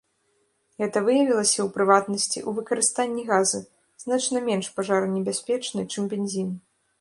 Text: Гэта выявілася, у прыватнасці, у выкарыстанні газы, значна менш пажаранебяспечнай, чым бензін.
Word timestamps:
Гэта 0.83 1.01
выявілася, 1.09 1.65
у 1.65 1.69
прыватнасці, 1.75 2.43
у 2.51 2.53
выкарыстанні 2.59 3.27
газы, 3.31 3.61
значна 4.05 4.37
менш 4.49 4.71
пажаранебяспечнай, 4.81 5.85
чым 5.93 6.03
бензін. 6.17 6.51